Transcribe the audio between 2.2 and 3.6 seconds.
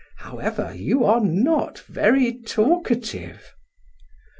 talkative."